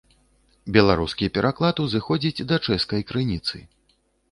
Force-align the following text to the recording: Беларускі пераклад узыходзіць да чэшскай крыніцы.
Беларускі 0.77 1.29
пераклад 1.35 1.83
узыходзіць 1.85 2.45
да 2.55 2.59
чэшскай 2.71 3.01
крыніцы. 3.13 3.65